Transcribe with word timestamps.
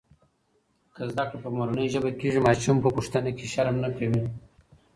که 0.95 1.01
زده 1.11 1.23
کړه 1.29 1.37
په 1.45 1.49
مورنۍ 1.57 1.87
ژبه 1.93 2.11
کېږي، 2.19 2.39
ماشوم 2.47 2.77
په 2.81 2.89
پوښتنه 2.95 3.29
کې 3.37 3.45
شرم 3.53 3.75
نه 3.83 3.89
کوي. 3.97 4.23